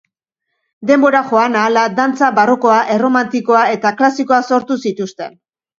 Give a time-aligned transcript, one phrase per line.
[0.91, 5.43] Denbora joan ahala, dantza barrokoa, erromantikoa eta klasikoa sortu zituzten.